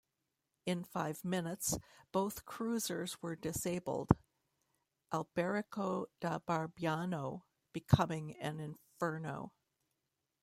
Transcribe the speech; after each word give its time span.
In 0.65 0.83
five 0.83 1.23
minutes 1.23 1.77
both 2.11 2.43
cruisers 2.43 3.21
were 3.21 3.35
disabled, 3.35 4.09
"Alberico 5.13 6.07
da 6.19 6.39
Barbiano" 6.39 7.43
becoming 7.71 8.35
an 8.39 8.59
inferno. 8.59 9.53